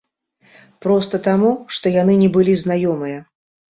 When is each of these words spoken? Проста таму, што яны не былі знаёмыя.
Проста 0.85 1.21
таму, 1.29 1.53
што 1.79 1.95
яны 2.01 2.19
не 2.25 2.35
былі 2.35 2.61
знаёмыя. 2.67 3.19